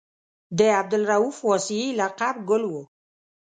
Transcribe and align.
د 0.57 0.59
عبدالرؤف 0.79 1.37
واسعي 1.49 1.87
لقب 1.99 2.35
ګل 2.49 2.63
و. 2.67 2.73